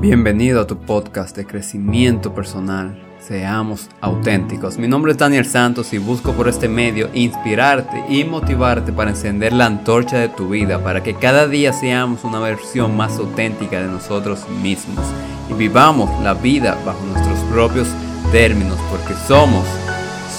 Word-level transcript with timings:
Bienvenido 0.00 0.60
a 0.60 0.66
tu 0.68 0.78
podcast 0.78 1.36
de 1.36 1.44
crecimiento 1.44 2.32
personal. 2.32 2.96
Seamos 3.18 3.88
auténticos. 4.00 4.78
Mi 4.78 4.86
nombre 4.86 5.10
es 5.10 5.18
Daniel 5.18 5.44
Santos 5.44 5.92
y 5.92 5.98
busco 5.98 6.34
por 6.34 6.48
este 6.48 6.68
medio 6.68 7.10
inspirarte 7.14 8.04
y 8.08 8.22
motivarte 8.22 8.92
para 8.92 9.10
encender 9.10 9.52
la 9.52 9.66
antorcha 9.66 10.18
de 10.18 10.28
tu 10.28 10.50
vida, 10.50 10.84
para 10.84 11.02
que 11.02 11.14
cada 11.14 11.48
día 11.48 11.72
seamos 11.72 12.22
una 12.22 12.38
versión 12.38 12.96
más 12.96 13.18
auténtica 13.18 13.82
de 13.82 13.88
nosotros 13.88 14.48
mismos 14.62 15.04
y 15.50 15.54
vivamos 15.54 16.08
la 16.22 16.34
vida 16.34 16.78
bajo 16.86 17.04
nuestros 17.04 17.40
propios 17.50 17.88
términos, 18.30 18.78
porque 18.92 19.14
somos 19.26 19.66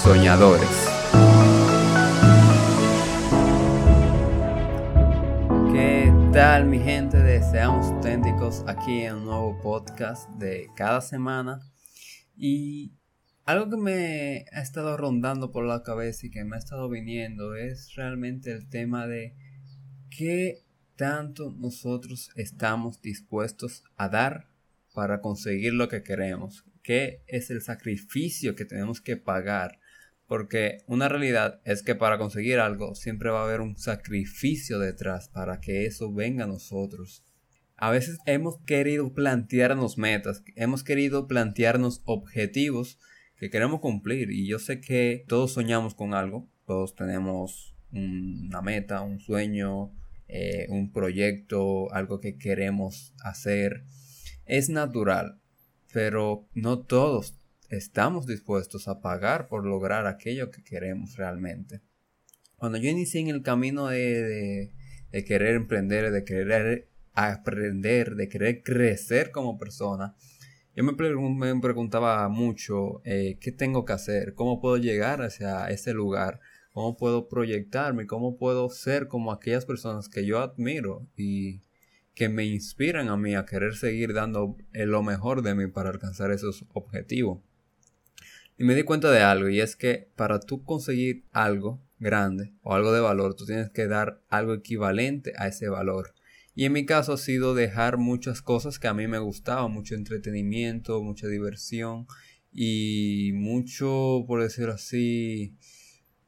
soñadores. 0.02 0.89
Tal 6.50 6.66
mi 6.66 6.80
gente 6.80 7.16
de 7.16 7.40
Seamos 7.44 7.86
Auténticos 7.86 8.64
aquí 8.66 9.02
en 9.02 9.18
un 9.18 9.24
nuevo 9.26 9.60
podcast 9.60 10.28
de 10.30 10.66
cada 10.74 11.00
semana? 11.00 11.60
Y 12.36 12.90
algo 13.44 13.70
que 13.70 13.76
me 13.76 14.46
ha 14.50 14.60
estado 14.60 14.96
rondando 14.96 15.52
por 15.52 15.64
la 15.64 15.84
cabeza 15.84 16.26
y 16.26 16.30
que 16.30 16.42
me 16.42 16.56
ha 16.56 16.58
estado 16.58 16.88
viniendo 16.88 17.54
es 17.54 17.94
realmente 17.94 18.50
el 18.50 18.68
tema 18.68 19.06
de 19.06 19.36
qué 20.10 20.64
tanto 20.96 21.52
nosotros 21.56 22.30
estamos 22.34 23.00
dispuestos 23.00 23.84
a 23.96 24.08
dar 24.08 24.48
para 24.92 25.20
conseguir 25.20 25.74
lo 25.74 25.86
que 25.86 26.02
queremos. 26.02 26.64
¿Qué 26.82 27.22
es 27.28 27.50
el 27.50 27.62
sacrificio 27.62 28.56
que 28.56 28.64
tenemos 28.64 29.00
que 29.00 29.16
pagar? 29.16 29.78
Porque 30.30 30.78
una 30.86 31.08
realidad 31.08 31.60
es 31.64 31.82
que 31.82 31.96
para 31.96 32.16
conseguir 32.16 32.60
algo 32.60 32.94
siempre 32.94 33.30
va 33.30 33.40
a 33.40 33.44
haber 33.46 33.60
un 33.60 33.76
sacrificio 33.76 34.78
detrás 34.78 35.28
para 35.28 35.60
que 35.60 35.86
eso 35.86 36.12
venga 36.12 36.44
a 36.44 36.46
nosotros. 36.46 37.24
A 37.76 37.90
veces 37.90 38.16
hemos 38.26 38.60
querido 38.60 39.12
plantearnos 39.12 39.98
metas, 39.98 40.44
hemos 40.54 40.84
querido 40.84 41.26
plantearnos 41.26 42.02
objetivos 42.04 43.00
que 43.38 43.50
queremos 43.50 43.80
cumplir 43.80 44.30
y 44.30 44.46
yo 44.46 44.60
sé 44.60 44.80
que 44.80 45.24
todos 45.26 45.54
soñamos 45.54 45.96
con 45.96 46.14
algo, 46.14 46.48
todos 46.64 46.94
tenemos 46.94 47.74
una 47.90 48.62
meta, 48.62 49.02
un 49.02 49.18
sueño, 49.18 49.90
eh, 50.28 50.66
un 50.68 50.92
proyecto, 50.92 51.92
algo 51.92 52.20
que 52.20 52.38
queremos 52.38 53.14
hacer. 53.24 53.82
Es 54.44 54.68
natural, 54.68 55.40
pero 55.92 56.48
no 56.54 56.78
todos 56.78 57.39
estamos 57.70 58.26
dispuestos 58.26 58.88
a 58.88 59.00
pagar 59.00 59.48
por 59.48 59.64
lograr 59.64 60.06
aquello 60.06 60.50
que 60.50 60.62
queremos 60.62 61.16
realmente. 61.16 61.80
Cuando 62.56 62.78
yo 62.78 62.90
inicié 62.90 63.20
en 63.20 63.28
el 63.28 63.42
camino 63.42 63.86
de, 63.86 64.74
de 65.10 65.24
querer 65.24 65.54
emprender, 65.54 66.10
de 66.10 66.24
querer 66.24 66.88
aprender, 67.14 68.16
de 68.16 68.28
querer 68.28 68.62
crecer 68.62 69.30
como 69.30 69.56
persona, 69.56 70.14
yo 70.76 70.84
me, 70.84 71.60
preguntaba 71.60 72.28
mucho 72.28 73.02
eh, 73.04 73.38
qué 73.40 73.50
tengo 73.50 73.84
que 73.84 73.92
hacer, 73.92 74.34
cómo 74.34 74.60
puedo 74.60 74.76
llegar 74.76 75.20
hacia 75.20 75.68
ese 75.68 75.92
lugar, 75.92 76.40
cómo 76.72 76.96
puedo 76.96 77.28
proyectarme, 77.28 78.06
cómo 78.06 78.36
puedo 78.36 78.70
ser 78.70 79.08
como 79.08 79.32
aquellas 79.32 79.66
personas 79.66 80.08
que 80.08 80.24
yo 80.24 80.38
admiro 80.38 81.06
y 81.16 81.62
que 82.14 82.28
me 82.28 82.44
inspiran 82.44 83.08
a 83.08 83.16
mí 83.16 83.34
a 83.34 83.46
querer 83.46 83.74
seguir 83.74 84.12
dando 84.12 84.56
lo 84.72 85.02
mejor 85.02 85.42
de 85.42 85.54
mí 85.54 85.66
para 85.66 85.90
alcanzar 85.90 86.30
esos 86.30 86.64
objetivos. 86.72 87.40
Y 88.60 88.64
me 88.64 88.74
di 88.74 88.82
cuenta 88.82 89.10
de 89.10 89.20
algo 89.20 89.48
y 89.48 89.58
es 89.58 89.74
que 89.74 90.10
para 90.16 90.38
tú 90.38 90.64
conseguir 90.64 91.24
algo 91.32 91.80
grande 91.98 92.52
o 92.60 92.74
algo 92.74 92.92
de 92.92 93.00
valor, 93.00 93.34
tú 93.34 93.46
tienes 93.46 93.70
que 93.70 93.86
dar 93.86 94.20
algo 94.28 94.52
equivalente 94.52 95.32
a 95.38 95.48
ese 95.48 95.70
valor. 95.70 96.12
Y 96.54 96.66
en 96.66 96.74
mi 96.74 96.84
caso 96.84 97.14
ha 97.14 97.16
sido 97.16 97.54
dejar 97.54 97.96
muchas 97.96 98.42
cosas 98.42 98.78
que 98.78 98.86
a 98.86 98.92
mí 98.92 99.06
me 99.06 99.18
gustaban, 99.18 99.72
mucho 99.72 99.94
entretenimiento, 99.94 101.02
mucha 101.02 101.26
diversión 101.26 102.06
y 102.52 103.30
mucho, 103.32 104.26
por 104.26 104.42
decirlo 104.42 104.74
así, 104.74 105.56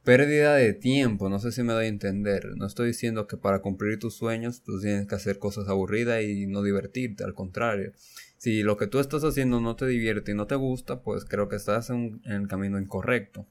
pérdida 0.03 0.55
de 0.55 0.73
tiempo. 0.73 1.29
No 1.29 1.39
sé 1.39 1.51
si 1.51 1.63
me 1.63 1.73
doy 1.73 1.85
a 1.85 1.89
entender. 1.89 2.55
No 2.55 2.65
estoy 2.65 2.87
diciendo 2.87 3.27
que 3.27 3.37
para 3.37 3.59
cumplir 3.59 3.99
tus 3.99 4.15
sueños 4.15 4.61
tú 4.63 4.79
tienes 4.79 5.07
que 5.07 5.15
hacer 5.15 5.39
cosas 5.39 5.67
aburridas 5.67 6.23
y 6.23 6.45
no 6.45 6.61
divertirte, 6.61 7.23
al 7.23 7.33
contrario. 7.33 7.93
Si 8.37 8.61
lo 8.63 8.77
que 8.77 8.87
tú 8.87 8.99
estás 8.99 9.23
haciendo 9.23 9.61
no 9.61 9.75
te 9.75 9.87
divierte 9.87 10.31
y 10.31 10.35
no 10.35 10.47
te 10.47 10.55
gusta, 10.55 11.01
pues 11.01 11.25
creo 11.25 11.47
que 11.47 11.55
estás 11.55 11.89
en, 11.89 12.21
en 12.25 12.43
el 12.43 12.47
camino 12.47 12.79
incorrecto. 12.79 13.47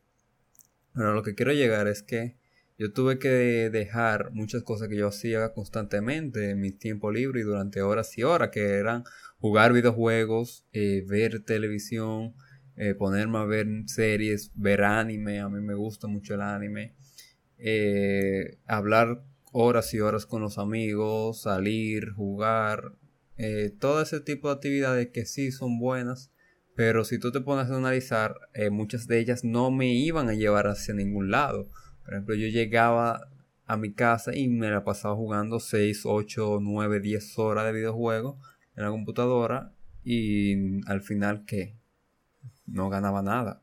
Pero 0.94 1.14
lo 1.14 1.22
que 1.22 1.34
quiero 1.34 1.52
llegar 1.52 1.88
es 1.88 2.02
que 2.02 2.36
yo 2.78 2.92
tuve 2.92 3.18
que 3.18 3.70
dejar 3.70 4.32
muchas 4.32 4.62
cosas 4.62 4.88
que 4.88 4.96
yo 4.96 5.08
hacía 5.08 5.52
constantemente 5.52 6.50
en 6.50 6.60
mi 6.60 6.72
tiempo 6.72 7.10
libre 7.10 7.40
y 7.40 7.44
durante 7.44 7.80
horas 7.80 8.16
y 8.18 8.22
horas, 8.22 8.50
que 8.50 8.60
eran 8.60 9.04
jugar 9.38 9.72
videojuegos, 9.72 10.66
eh, 10.72 11.04
ver 11.06 11.44
televisión, 11.44 12.34
eh, 12.84 12.96
ponerme 12.96 13.38
a 13.38 13.44
ver 13.44 13.68
series, 13.86 14.50
ver 14.56 14.82
anime, 14.82 15.38
a 15.38 15.48
mí 15.48 15.60
me 15.60 15.74
gusta 15.74 16.08
mucho 16.08 16.34
el 16.34 16.40
anime, 16.40 16.96
eh, 17.56 18.58
hablar 18.66 19.22
horas 19.52 19.94
y 19.94 20.00
horas 20.00 20.26
con 20.26 20.42
los 20.42 20.58
amigos, 20.58 21.42
salir, 21.42 22.10
jugar, 22.10 22.96
todo 23.78 24.02
ese 24.02 24.20
tipo 24.20 24.48
de 24.48 24.54
actividades 24.54 25.08
que 25.12 25.26
sí 25.26 25.52
son 25.52 25.78
buenas, 25.78 26.32
pero 26.74 27.04
si 27.04 27.20
tú 27.20 27.30
te 27.30 27.40
pones 27.40 27.70
a 27.70 27.76
analizar, 27.76 28.34
muchas 28.72 29.06
de 29.06 29.20
ellas 29.20 29.44
no 29.44 29.70
me 29.70 29.94
iban 29.94 30.28
a 30.28 30.34
llevar 30.34 30.66
hacia 30.66 30.94
ningún 30.94 31.30
lado. 31.30 31.68
Por 32.04 32.14
ejemplo, 32.14 32.34
yo 32.34 32.48
llegaba 32.48 33.30
a 33.66 33.76
mi 33.76 33.92
casa 33.92 34.34
y 34.34 34.48
me 34.48 34.70
la 34.70 34.84
pasaba 34.84 35.14
jugando 35.14 35.60
6, 35.60 36.02
8, 36.04 36.58
9, 36.60 37.00
10 37.00 37.38
horas 37.38 37.64
de 37.66 37.72
videojuego 37.72 38.40
en 38.76 38.84
la 38.84 38.90
computadora 38.90 39.72
y 40.04 40.84
al 40.88 41.02
final 41.02 41.44
¿qué? 41.44 41.81
No 42.66 42.88
ganaba 42.88 43.22
nada. 43.22 43.62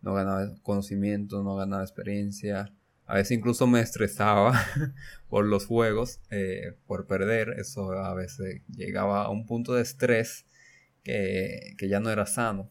No 0.00 0.14
ganaba 0.14 0.54
conocimiento, 0.62 1.42
no 1.42 1.56
ganaba 1.56 1.82
experiencia. 1.82 2.74
A 3.06 3.14
veces 3.14 3.32
incluso 3.32 3.66
me 3.66 3.80
estresaba 3.80 4.52
por 5.28 5.44
los 5.44 5.66
juegos, 5.66 6.20
eh, 6.30 6.76
por 6.86 7.06
perder. 7.06 7.54
Eso 7.58 7.92
a 7.92 8.14
veces 8.14 8.62
llegaba 8.68 9.24
a 9.24 9.30
un 9.30 9.46
punto 9.46 9.74
de 9.74 9.82
estrés 9.82 10.46
que, 11.02 11.74
que 11.78 11.88
ya 11.88 12.00
no 12.00 12.10
era 12.10 12.26
sano, 12.26 12.70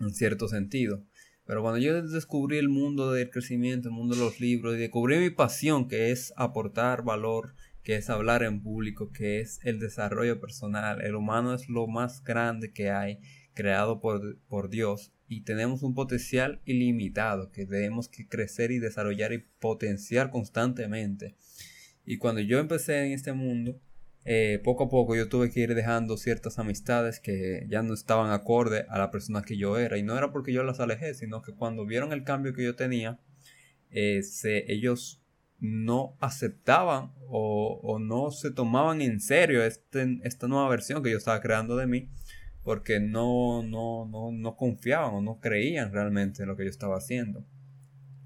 en 0.00 0.12
cierto 0.14 0.48
sentido. 0.48 1.04
Pero 1.46 1.60
cuando 1.62 1.78
yo 1.78 2.00
descubrí 2.02 2.56
el 2.56 2.68
mundo 2.68 3.12
del 3.12 3.30
crecimiento, 3.30 3.88
el 3.88 3.94
mundo 3.94 4.14
de 4.14 4.22
los 4.22 4.40
libros, 4.40 4.74
y 4.74 4.78
descubrí 4.78 5.18
mi 5.18 5.30
pasión, 5.30 5.88
que 5.88 6.10
es 6.10 6.32
aportar 6.36 7.04
valor, 7.04 7.54
que 7.82 7.96
es 7.96 8.08
hablar 8.08 8.42
en 8.42 8.62
público, 8.62 9.12
que 9.12 9.40
es 9.40 9.60
el 9.62 9.78
desarrollo 9.78 10.40
personal, 10.40 11.02
el 11.02 11.14
humano 11.14 11.52
es 11.52 11.68
lo 11.68 11.86
más 11.86 12.24
grande 12.24 12.72
que 12.72 12.90
hay, 12.90 13.20
creado 13.54 14.00
por, 14.00 14.38
por 14.48 14.68
Dios, 14.68 15.12
y 15.28 15.42
tenemos 15.42 15.82
un 15.82 15.94
potencial 15.94 16.60
ilimitado 16.64 17.50
que 17.50 17.66
debemos 17.66 18.08
que 18.08 18.28
crecer 18.28 18.70
y 18.70 18.78
desarrollar 18.78 19.32
y 19.32 19.38
potenciar 19.58 20.30
constantemente. 20.30 21.34
Y 22.04 22.18
cuando 22.18 22.40
yo 22.40 22.58
empecé 22.58 23.06
en 23.06 23.12
este 23.12 23.32
mundo, 23.32 23.80
eh, 24.26 24.60
poco 24.62 24.84
a 24.84 24.88
poco 24.88 25.16
yo 25.16 25.28
tuve 25.28 25.50
que 25.50 25.60
ir 25.60 25.74
dejando 25.74 26.16
ciertas 26.16 26.58
amistades 26.58 27.20
que 27.20 27.66
ya 27.68 27.82
no 27.82 27.94
estaban 27.94 28.30
acorde 28.32 28.86
a 28.88 28.98
la 28.98 29.10
persona 29.10 29.42
que 29.42 29.56
yo 29.56 29.78
era. 29.78 29.96
Y 29.96 30.02
no 30.02 30.16
era 30.16 30.32
porque 30.32 30.52
yo 30.52 30.62
las 30.62 30.80
alejé, 30.80 31.14
sino 31.14 31.42
que 31.42 31.54
cuando 31.54 31.86
vieron 31.86 32.12
el 32.12 32.24
cambio 32.24 32.52
que 32.52 32.64
yo 32.64 32.74
tenía, 32.74 33.18
eh, 33.90 34.22
ellos 34.68 35.22
no 35.60 36.16
aceptaban 36.20 37.12
o, 37.28 37.98
no 37.98 38.30
se 38.30 38.50
tomaban 38.50 39.00
en 39.00 39.20
serio 39.20 39.64
este, 39.64 40.20
esta 40.24 40.46
nueva 40.46 40.68
versión 40.68 41.02
que 41.02 41.10
yo 41.10 41.16
estaba 41.16 41.40
creando 41.40 41.76
de 41.76 41.86
mí 41.86 42.10
porque 42.64 42.98
no, 42.98 43.62
no, 43.62 44.06
no, 44.06 44.32
no 44.32 44.56
confiaban 44.56 45.14
o 45.14 45.20
no 45.20 45.38
creían 45.38 45.92
realmente 45.92 46.42
en 46.42 46.48
lo 46.48 46.56
que 46.56 46.64
yo 46.64 46.70
estaba 46.70 46.96
haciendo. 46.96 47.46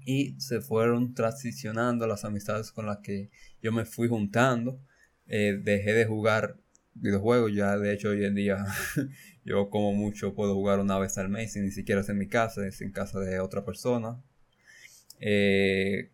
Y 0.05 0.39
se 0.39 0.61
fueron 0.61 1.13
transicionando 1.13 2.07
las 2.07 2.25
amistades 2.25 2.71
con 2.71 2.85
las 2.85 2.99
que 2.99 3.29
yo 3.61 3.71
me 3.71 3.85
fui 3.85 4.07
juntando 4.07 4.81
eh, 5.27 5.59
dejé 5.61 5.93
de 5.93 6.05
jugar 6.05 6.57
videojuegos. 6.95 7.53
Ya 7.53 7.77
de 7.77 7.93
hecho 7.93 8.09
hoy 8.09 8.25
en 8.25 8.33
día 8.33 8.65
yo 9.45 9.69
como 9.69 9.93
mucho 9.93 10.33
puedo 10.33 10.55
jugar 10.55 10.79
una 10.79 10.97
vez 10.97 11.17
al 11.17 11.29
mes 11.29 11.55
y 11.55 11.59
ni 11.59 11.71
siquiera 11.71 12.01
es 12.01 12.09
en 12.09 12.17
mi 12.17 12.27
casa, 12.27 12.65
es 12.65 12.81
en 12.81 12.91
casa 12.91 13.19
de 13.19 13.39
otra 13.39 13.63
persona. 13.63 14.21
Eh, 15.19 16.11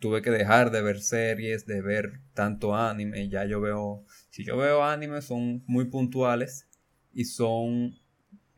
tuve 0.00 0.22
que 0.22 0.30
dejar 0.30 0.70
de 0.70 0.82
ver 0.82 1.00
series, 1.00 1.66
de 1.66 1.80
ver 1.80 2.20
tanto 2.34 2.76
anime. 2.76 3.28
Ya 3.28 3.44
yo 3.46 3.60
veo, 3.60 4.04
si 4.30 4.44
yo 4.44 4.56
veo 4.56 4.84
anime 4.84 5.22
son 5.22 5.64
muy 5.66 5.86
puntuales 5.86 6.68
y 7.14 7.24
son 7.24 7.98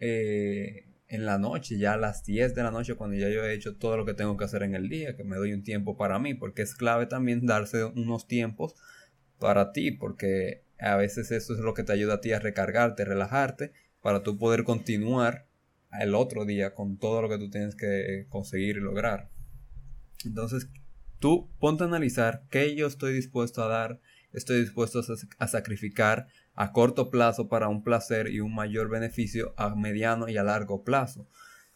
eh, 0.01 0.87
en 1.09 1.25
la 1.25 1.39
noche, 1.39 1.79
ya 1.79 1.95
a 1.95 1.97
las 1.97 2.25
10 2.25 2.55
de 2.55 2.63
la 2.63 2.71
noche, 2.71 2.95
cuando 2.95 3.17
ya 3.17 3.29
yo 3.29 3.45
he 3.45 3.55
hecho 3.55 3.77
todo 3.77 3.97
lo 3.97 4.05
que 4.05 4.15
tengo 4.15 4.37
que 4.37 4.45
hacer 4.45 4.63
en 4.63 4.75
el 4.75 4.89
día, 4.89 5.17
que 5.17 5.25
me 5.25 5.37
doy 5.37 5.53
un 5.53 5.63
tiempo 5.63 5.97
para 5.97 6.19
mí, 6.19 6.35
porque 6.35 6.63
es 6.63 6.75
clave 6.75 7.07
también 7.07 7.47
darse 7.47 7.85
unos 7.85 8.27
tiempos 8.27 8.75
para 9.39 9.73
ti, 9.73 9.93
porque 9.93 10.65
a 10.79 10.97
veces 10.97 11.31
eso 11.31 11.55
es 11.55 11.61
lo 11.61 11.75
que 11.75 11.85
te 11.85 11.93
ayuda 11.93 12.15
a 12.15 12.21
ti 12.21 12.33
a 12.33 12.39
recargarte, 12.39 13.05
relajarte, 13.05 13.73
para 14.01 14.23
tú 14.23 14.39
poder 14.39 14.65
continuar 14.65 15.47
el 16.01 16.15
otro 16.15 16.45
día 16.45 16.75
con 16.75 16.99
todo 16.99 17.23
lo 17.23 17.29
que 17.29 17.39
tú 17.39 17.51
tienes 17.51 17.77
que 17.77 18.27
conseguir 18.29 18.77
y 18.77 18.81
lograr. 18.81 19.31
Entonces, 20.25 20.69
tú 21.19 21.51
ponte 21.59 21.85
a 21.85 21.87
analizar 21.87 22.45
qué 22.51 22.75
yo 22.75 22.87
estoy 22.87 23.15
dispuesto 23.15 23.63
a 23.63 23.69
dar, 23.69 24.01
estoy 24.37 24.61
dispuesto 24.61 25.01
a 25.39 25.49
sacrificar 25.49 26.29
a 26.55 26.73
corto 26.73 27.11
plazo 27.11 27.49
para 27.49 27.69
un 27.69 27.83
placer 27.83 28.29
y 28.29 28.41
un 28.41 28.55
mayor 28.55 28.89
beneficio 28.89 29.55
a 29.57 29.75
mediano 29.75 30.29
y 30.29 30.37
a 30.37 30.45
largo 30.45 30.85
plazo. 30.85 31.27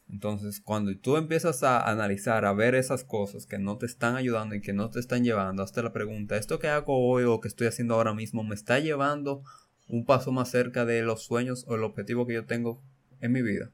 Entonces, 0.09 0.61
cuando 0.61 0.97
tú 0.99 1.17
empiezas 1.17 1.62
a 1.62 1.89
analizar, 1.89 2.45
a 2.45 2.53
ver 2.53 2.75
esas 2.75 3.05
cosas 3.05 3.47
que 3.47 3.59
no 3.59 3.79
te 3.79 3.87
están 3.87 4.17
ayudando 4.17 4.55
y 4.55 4.61
que 4.61 4.73
no 4.73 4.91
te 4.91 5.01
están 5.01 5.25
llevando, 5.25 5.62
hasta 5.62 5.83
la 5.83 5.93
pregunta, 5.93 6.37
¿esto 6.37 6.59
que 6.59 6.69
hago 6.69 7.09
hoy 7.09 7.25
o 7.25 7.41
que 7.41 7.49
estoy 7.49 7.67
haciendo 7.67 7.95
ahora 7.95 8.12
mismo 8.12 8.43
me 8.43 8.55
está 8.55 8.79
llevando 8.79 9.43
un 9.89 10.05
paso 10.05 10.33
más 10.33 10.51
cerca 10.51 10.85
de 10.85 11.03
los 11.03 11.23
sueños 11.23 11.65
o 11.67 11.77
el 11.77 11.85
objetivo 11.85 12.27
que 12.27 12.35
yo 12.35 12.45
tengo 12.45 12.83
en 13.21 13.33
mi 13.33 13.43
vida? 13.43 13.71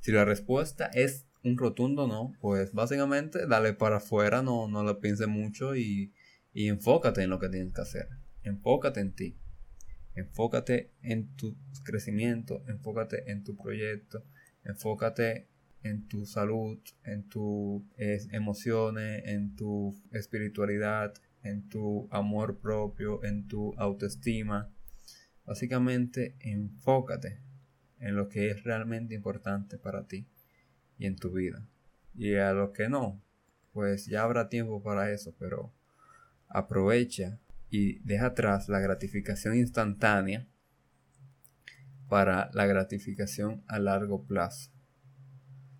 Si 0.00 0.12
la 0.12 0.24
respuesta 0.24 0.86
es 0.92 1.24
un 1.44 1.56
rotundo 1.56 2.06
no, 2.06 2.34
pues 2.40 2.72
básicamente 2.72 3.46
dale 3.46 3.74
para 3.74 3.98
afuera, 3.98 4.42
no, 4.42 4.66
no 4.66 4.82
lo 4.82 5.00
pienses 5.00 5.28
mucho 5.28 5.76
y, 5.76 6.12
y 6.54 6.68
enfócate 6.68 7.22
en 7.22 7.30
lo 7.30 7.38
que 7.38 7.48
tienes 7.50 7.74
que 7.74 7.82
hacer. 7.82 8.08
Enfócate 8.44 9.00
en 9.00 9.12
ti. 9.12 9.36
Enfócate 10.14 10.92
en 11.02 11.34
tu 11.34 11.56
crecimiento, 11.82 12.62
enfócate 12.68 13.30
en 13.32 13.42
tu 13.42 13.56
proyecto, 13.56 14.24
enfócate 14.62 15.48
en 15.82 16.06
tu 16.06 16.24
salud, 16.24 16.78
en 17.02 17.28
tus 17.28 17.82
emociones, 18.32 19.24
en 19.26 19.56
tu 19.56 19.94
espiritualidad, 20.12 21.12
en 21.42 21.68
tu 21.68 22.08
amor 22.12 22.58
propio, 22.60 23.24
en 23.24 23.48
tu 23.48 23.74
autoestima. 23.76 24.70
Básicamente, 25.44 26.36
enfócate 26.38 27.40
en 27.98 28.14
lo 28.14 28.28
que 28.28 28.50
es 28.50 28.62
realmente 28.62 29.14
importante 29.14 29.78
para 29.78 30.06
ti 30.06 30.26
y 30.96 31.06
en 31.06 31.16
tu 31.16 31.32
vida. 31.32 31.66
Y 32.14 32.36
a 32.36 32.52
lo 32.52 32.72
que 32.72 32.88
no, 32.88 33.20
pues 33.72 34.06
ya 34.06 34.22
habrá 34.22 34.48
tiempo 34.48 34.82
para 34.82 35.10
eso, 35.10 35.34
pero 35.38 35.72
aprovecha 36.54 37.40
y 37.68 37.98
deja 37.98 38.26
atrás 38.26 38.68
la 38.68 38.78
gratificación 38.78 39.56
instantánea 39.56 40.48
para 42.08 42.50
la 42.54 42.66
gratificación 42.66 43.64
a 43.66 43.78
largo 43.80 44.24
plazo. 44.24 44.70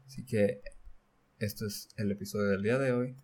Así 0.06 0.25
que 0.26 0.62
esto 1.38 1.67
es 1.67 1.88
el 1.97 2.11
episodio 2.11 2.50
del 2.50 2.62
día 2.62 2.79
de 2.79 2.93
hoy. 2.93 3.17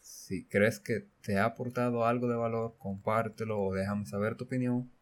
Si 0.00 0.46
crees 0.46 0.78
que 0.78 1.08
te 1.22 1.38
ha 1.38 1.46
aportado 1.46 2.04
algo 2.04 2.28
de 2.28 2.36
valor, 2.36 2.76
compártelo 2.78 3.58
o 3.60 3.74
déjame 3.74 4.04
saber 4.04 4.36
tu 4.36 4.44
opinión. 4.44 4.92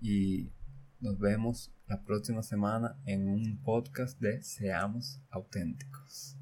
Y 0.00 0.52
nos 1.00 1.18
vemos 1.18 1.74
la 1.88 2.04
próxima 2.04 2.44
semana 2.44 2.96
en 3.06 3.28
un 3.28 3.60
podcast 3.62 4.20
de 4.20 4.42
Seamos 4.42 5.20
auténticos. 5.30 6.36